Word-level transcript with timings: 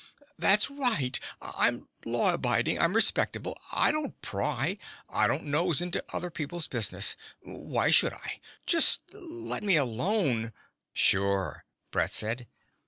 "That's 0.35 0.67
right. 0.67 1.19
I'm 1.43 1.87
law 2.05 2.33
abiding. 2.33 2.79
I'm 2.79 2.95
respectable. 2.95 3.55
I 3.71 3.91
don't 3.91 4.19
pry. 4.23 4.79
I 5.07 5.27
don't 5.27 5.43
nose 5.43 5.79
into 5.79 6.03
other 6.11 6.31
people's 6.31 6.67
business. 6.67 7.15
Why 7.43 7.91
should 7.91 8.13
I? 8.13 8.39
Just 8.65 9.01
let 9.13 9.61
me 9.63 9.75
alone..." 9.75 10.53
"Sure," 10.91 11.65
Brett 11.91 12.13
said. 12.13 12.47